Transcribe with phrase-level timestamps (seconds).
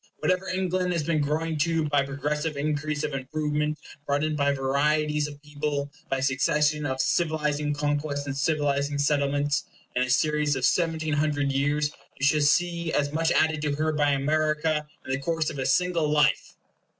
[0.17, 3.77] Whatever England has been growing to by a progressive increase of improvement,
[4.07, 10.01] brought in by varieties of people, by succession of civilizing conquests and civilizing settlements in
[10.01, 14.09] a series of seventeen hundred years, you shall see as much added to her by
[14.09, 16.55] America in the course of a single life!"